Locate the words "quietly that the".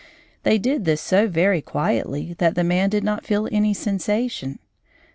1.61-2.63